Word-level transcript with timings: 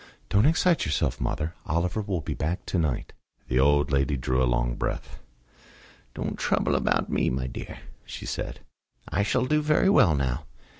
"Don't 0.29 0.47
excite 0.47 0.83
yourself, 0.83 1.21
mother. 1.21 1.53
Oliver 1.67 2.01
will 2.01 2.21
be 2.21 2.33
back 2.33 2.65
to 2.65 2.79
night." 2.79 3.13
The 3.49 3.59
old 3.59 3.91
lady 3.91 4.17
drew 4.17 4.41
a 4.41 4.49
long 4.49 4.73
breath. 4.73 5.19
"Don't 6.15 6.39
trouble 6.39 6.73
about 6.73 7.11
me, 7.11 7.29
my 7.29 7.45
dear," 7.45 7.81
she 8.03 8.25
said. 8.25 8.61
"I 9.09 9.21
shall 9.21 9.45
do 9.45 9.61
very 9.61 9.89
well 9.91 10.15
now. 10.15 10.45